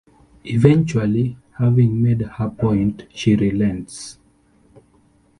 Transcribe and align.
Eventually, 0.45 1.37
having 1.59 2.01
made 2.01 2.21
her 2.21 2.49
point, 2.49 3.05
she 3.13 3.35
relents. 3.35 4.17